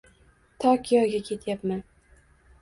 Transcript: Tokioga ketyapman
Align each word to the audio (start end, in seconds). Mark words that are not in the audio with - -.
Tokioga 0.63 1.19
ketyapman 1.27 1.81